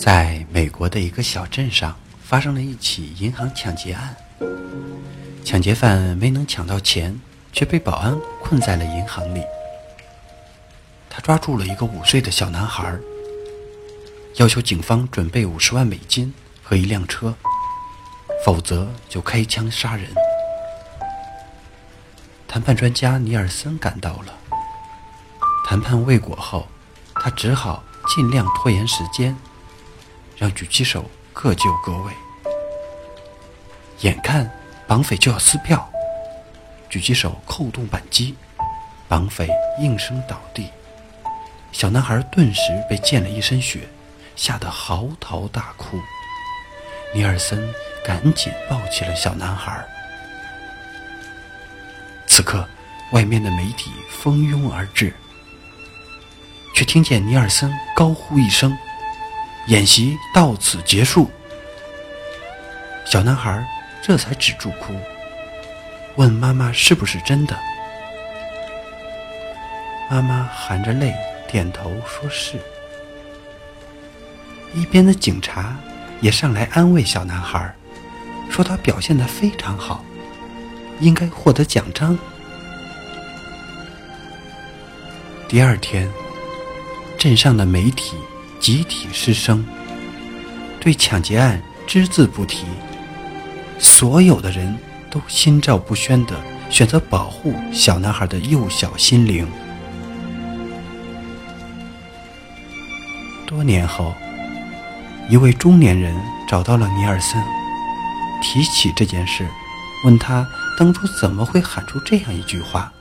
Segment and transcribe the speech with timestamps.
[0.00, 4.16] 在美国的一个小镇上，发生了一起银行抢劫案。
[5.44, 7.20] 抢劫犯没能抢到钱，
[7.52, 9.42] 却被保安困在了银行里。
[11.10, 12.96] 他抓住了一个五岁的小男孩，
[14.36, 17.34] 要求警方准备五十万美金和一辆车，
[18.42, 20.06] 否则就开枪杀人。
[22.48, 24.34] 谈判专家尼尔森赶到了。
[25.66, 26.66] 谈判未果后，
[27.16, 29.36] 他只好尽量拖延时间。
[30.40, 31.04] 让狙击手
[31.34, 32.12] 各就各位。
[34.00, 34.50] 眼看
[34.86, 35.86] 绑匪就要撕票，
[36.90, 38.34] 狙击手扣动扳机，
[39.06, 40.70] 绑匪应声倒地，
[41.72, 43.80] 小男孩顿时被溅了一身血，
[44.34, 46.00] 吓得嚎啕大哭。
[47.14, 47.70] 尼尔森
[48.02, 49.84] 赶紧抱起了小男孩。
[52.26, 52.66] 此刻，
[53.12, 55.12] 外面的媒体蜂拥而至，
[56.74, 58.74] 却听见尼尔森高呼一声。
[59.70, 61.30] 演习到此结束，
[63.06, 63.64] 小男孩
[64.02, 64.92] 这才止住哭，
[66.16, 67.56] 问妈妈是不是真的。
[70.10, 71.14] 妈妈含着泪
[71.48, 72.58] 点头说是。
[74.74, 75.76] 一边的警察
[76.20, 77.72] 也上来安慰小男孩，
[78.50, 80.04] 说他表现的非常好，
[80.98, 82.18] 应该获得奖章。
[85.48, 86.10] 第二天，
[87.16, 88.16] 镇上的媒体。
[88.60, 89.64] 集体失声，
[90.78, 92.66] 对抢劫案只字不提。
[93.78, 94.78] 所有的人
[95.10, 99.48] 都心照不宣地选择保护小男孩的幼小心灵。
[103.46, 104.14] 多年后，
[105.30, 106.14] 一位中年人
[106.46, 107.42] 找到了尼尔森，
[108.42, 109.48] 提起这件事，
[110.04, 110.46] 问他
[110.78, 112.92] 当初怎么会喊出这样一句话。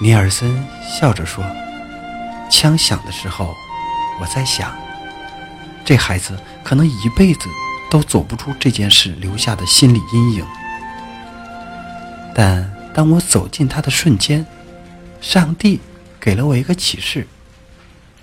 [0.00, 1.44] 尼尔森笑着说。
[2.50, 3.54] 枪响的时候，
[4.20, 4.72] 我在想，
[5.84, 7.48] 这孩子可能一辈子
[7.90, 10.44] 都走不出这件事留下的心理阴影。
[12.34, 14.44] 但当我走进他的瞬间，
[15.20, 15.80] 上帝
[16.20, 17.26] 给了我一个启示，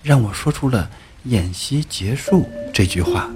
[0.03, 0.89] 让我说出了
[1.25, 3.29] “演习结束”这句话。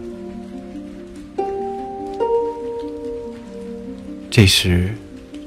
[4.31, 4.95] 这时，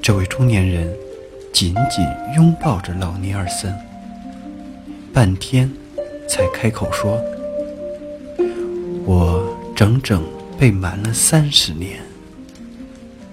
[0.01, 0.93] 这位中年人
[1.51, 2.05] 紧紧
[2.35, 3.73] 拥抱着老尼尔森。
[5.13, 5.71] 半天，
[6.27, 7.21] 才开口说
[9.05, 10.23] ：“我整整
[10.57, 12.01] 被瞒了三十年。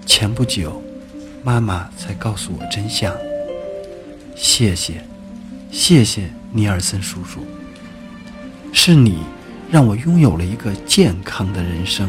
[0.05, 0.79] 前不久，
[1.43, 3.11] 妈妈才告诉我真相。
[4.35, 5.03] 谢谢，
[5.71, 7.39] 谢谢尼尔森叔叔。
[8.71, 9.23] 是你
[9.71, 12.07] 让我拥有了一个健康的人生。”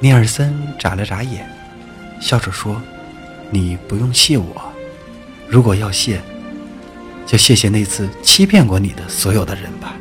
[0.00, 1.46] 尼尔森眨了眨眼，
[2.18, 2.80] 笑着说
[3.52, 4.72] ：“你不用谢我，
[5.46, 6.18] 如果要谢。”
[7.26, 9.96] 就谢谢那次欺骗过你的所有的人吧。